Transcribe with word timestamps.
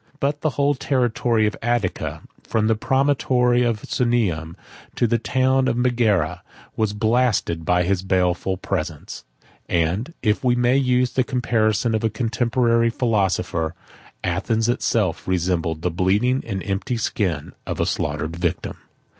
8 0.15 0.19
But 0.19 0.41
the 0.41 0.49
whole 0.57 0.73
territory 0.73 1.45
of 1.45 1.55
Attica, 1.61 2.23
from 2.43 2.65
the 2.65 2.73
promontory 2.73 3.61
of 3.61 3.83
Sunium 3.83 4.55
to 4.95 5.05
the 5.05 5.19
town 5.19 5.67
of 5.67 5.77
Megara, 5.77 6.41
was 6.75 6.91
blasted 6.93 7.63
by 7.65 7.83
his 7.83 8.01
baleful 8.01 8.57
presence; 8.57 9.23
and, 9.69 10.15
if 10.23 10.43
we 10.43 10.55
may 10.55 10.75
use 10.75 11.11
the 11.13 11.23
comparison 11.23 11.93
of 11.93 12.03
a 12.03 12.09
contemporary 12.09 12.89
philosopher, 12.89 13.75
Athens 14.23 14.67
itself 14.67 15.27
resembled 15.27 15.83
the 15.83 15.91
bleeding 15.91 16.43
and 16.47 16.63
empty 16.63 16.97
skin 16.97 17.51
of 17.67 17.79
a 17.79 17.85
slaughtered 17.85 18.35
victim. 18.35 18.77